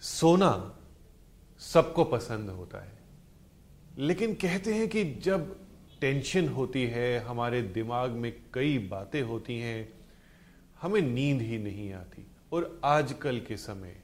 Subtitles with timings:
[0.00, 0.78] सोना
[1.58, 2.98] सबको पसंद होता है।
[3.98, 5.68] लेकिन कहते हैं कि जब
[6.00, 9.92] टेंशन होती है, हमारे दिमाग में कई बातें होती हैं,
[10.82, 14.00] हमें नींद ही नहीं आती। और आजकल के समय,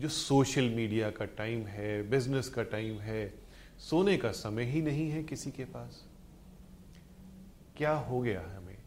[0.00, 3.34] जो सोशल मीडिया का टाइम है, बिज़नेस का टाइम है,
[3.78, 6.06] सोने का समय ही नहीं है किसी के पास।
[7.76, 8.78] क्या हो गया हमें?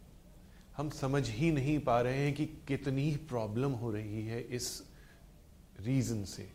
[0.77, 4.90] हम समझ ही नहीं पा रहे हैं कि कितनी प्रॉब्लम हो रही है इस
[5.85, 6.47] रीजन से।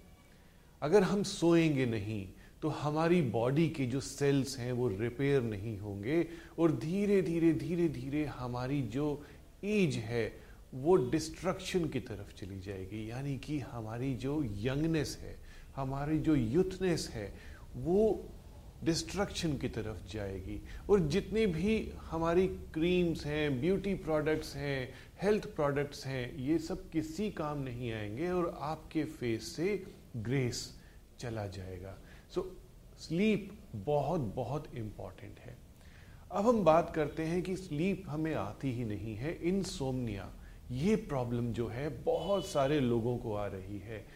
[0.83, 2.27] अगर हम सोएँगे नहीं
[2.63, 6.27] तो हमारी बॉडी के जो सेल्स हैं वो रिपेयर नहीं होंगे
[6.59, 9.25] और धीरे धीरे धीरे धीरे हमारी जो
[9.65, 10.41] एज है
[10.75, 15.37] वो डिस्ट्रक्शन की तरफ़ चली जाएगी। यानी कि हमारी जो यंगनेस है,
[15.77, 17.33] हमारी जो यूथनेस है,
[17.77, 18.29] वो
[18.85, 26.07] डिस्ट्रक्शन की तरफ़ जाएगी। और जितने भी हमारी क्रीम्स हैं ब्यूटी प्रोडक्ट्स हैं हेल्थ प्रोडक्ट्स
[26.07, 29.87] हैं, ये सब किसी काम नहीं आएँगे और आपके फेस से
[30.17, 30.81] ग्रेस
[31.19, 31.99] चला जाएगा।
[32.35, 32.57] सो
[32.99, 35.57] स्लीप बहुत बहुत इंपॉर्टेंट है।
[36.33, 40.33] अब हम बात करते हैं कि स्लीप हमें आती ही नहीं है इन सोमनिया
[40.71, 44.07] ये प्रॉब्लम जो है, बहुत सारे लोगों को आ रही है।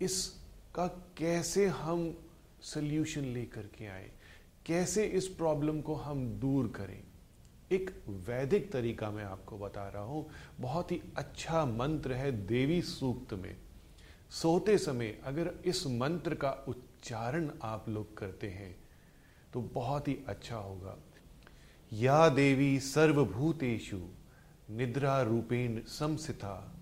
[0.00, 2.27] इसका कैसे हम
[2.62, 4.10] सोल्यूशन लेकर के आए।
[4.66, 7.02] कैसे इस प्रॉब्लम को हम दूर करें?
[7.72, 10.28] एक वैदिक तरीका मैं आपको बता रहा हूँ।
[10.60, 13.56] बहुत ही अच्छा मंत्र है देवी सूक्त में।
[14.30, 18.76] सोते समय अगर इस मंत्र का उच्चारण आप लोग करते हैं
[19.52, 20.96] तो बहुत ही अच्छा होगा।
[21.92, 24.00] या देवी सर्वभूतेषु
[24.70, 26.74] निद्रा रूपेण समसिता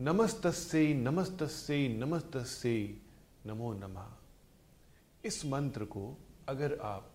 [0.00, 2.96] नमस्तस्य नमस्तस्य नमस्तस्य,
[3.46, 4.06] नमो नमः।
[5.26, 6.02] इस मंत्र को
[6.48, 7.12] अगर आप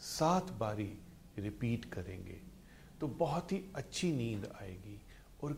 [0.00, 0.92] सात बारी
[1.38, 2.40] रिपीट करेंगे
[3.00, 5.00] तो बहुत ही अच्छी नींद आएगी।
[5.44, 5.56] और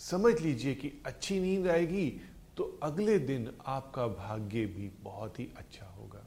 [0.00, 2.08] समझ लीजिए कि अच्छी नींद आएगी
[2.56, 6.26] तो अगले दिन आपका भाग्य भी बहुत ही अच्छा होगा।